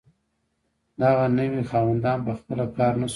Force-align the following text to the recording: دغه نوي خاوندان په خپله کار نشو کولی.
دغه 1.01 1.25
نوي 1.39 1.61
خاوندان 1.71 2.17
په 2.25 2.31
خپله 2.39 2.65
کار 2.77 2.93
نشو 2.99 3.01
کولی. 3.01 3.09